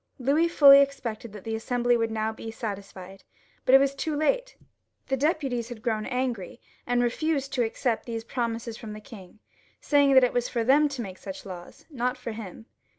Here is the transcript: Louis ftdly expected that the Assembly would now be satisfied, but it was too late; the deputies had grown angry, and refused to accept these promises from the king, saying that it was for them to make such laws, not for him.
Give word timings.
Louis 0.17 0.47
ftdly 0.47 0.81
expected 0.81 1.31
that 1.33 1.43
the 1.43 1.53
Assembly 1.55 1.95
would 1.95 2.09
now 2.09 2.31
be 2.33 2.49
satisfied, 2.49 3.23
but 3.65 3.75
it 3.75 3.77
was 3.77 3.93
too 3.93 4.15
late; 4.15 4.55
the 5.09 5.15
deputies 5.15 5.69
had 5.69 5.83
grown 5.83 6.07
angry, 6.07 6.59
and 6.87 7.03
refused 7.03 7.53
to 7.53 7.63
accept 7.63 8.07
these 8.07 8.23
promises 8.23 8.77
from 8.77 8.93
the 8.93 8.99
king, 8.99 9.37
saying 9.79 10.15
that 10.15 10.23
it 10.23 10.33
was 10.33 10.49
for 10.49 10.63
them 10.63 10.89
to 10.89 11.03
make 11.03 11.19
such 11.19 11.45
laws, 11.45 11.85
not 11.91 12.17
for 12.17 12.31
him. 12.31 12.65